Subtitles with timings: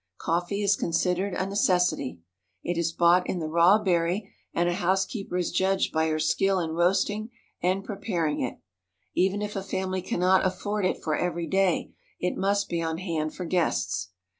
[0.17, 2.21] Coffee is considered a necessity.
[2.63, 6.57] It is bought in the raw berry and a housekeeper is judged by her skill
[6.59, 7.29] in roasting
[7.61, 8.57] and preparing it.
[9.13, 13.35] Even if a family cannot afford it for every day it must be on hand
[13.35, 14.09] for guests.